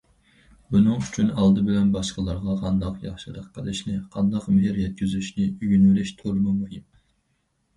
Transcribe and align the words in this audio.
بۇنىڭ 0.75 1.01
ئۈچۈن 1.07 1.27
ئالدى 1.41 1.65
بىلەن 1.67 1.91
باشقىلارغا 1.97 2.55
قانداق 2.63 3.05
ياخشىلىق 3.07 3.51
قىلىشنى، 3.59 3.99
قانداق 4.17 4.49
مېھىر 4.55 4.81
يەتكۈزۈشنى 4.85 5.47
ئۆگىنىۋېلىش 5.51 6.15
تولىمۇ 6.23 6.57
مۇھىم. 6.65 6.87